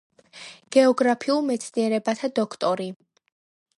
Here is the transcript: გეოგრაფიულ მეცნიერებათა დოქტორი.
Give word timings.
გეოგრაფიულ 0.75 1.43
მეცნიერებათა 1.49 2.31
დოქტორი. 2.41 2.93